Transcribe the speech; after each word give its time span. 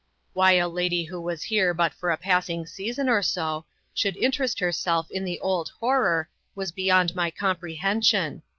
Why 0.33 0.53
a 0.53 0.67
lady 0.67 1.03
who 1.03 1.21
was 1.21 1.43
here 1.43 1.75
but 1.75 1.93
for 1.93 2.09
a 2.09 2.17
passing 2.17 2.65
season 2.65 3.07
or 3.07 3.21
so, 3.21 3.65
should 3.93 4.17
interest 4.17 4.57
herself 4.57 5.11
in 5.11 5.25
the 5.25 5.39
old 5.41 5.69
horror, 5.79 6.27
was 6.55 6.71
beyond 6.71 7.13
my 7.13 7.29
comprehension. 7.29 8.41